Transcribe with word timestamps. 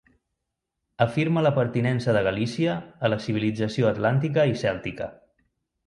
Afirma 1.05 1.43
la 1.47 1.51
pertinença 1.57 2.15
de 2.17 2.23
Galícia 2.29 2.79
a 3.09 3.13
la 3.15 3.21
civilització 3.27 3.93
atlàntica 3.95 4.51
i 4.55 4.61
cèltica. 4.67 5.17